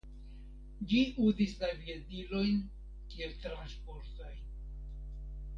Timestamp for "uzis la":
1.31-1.69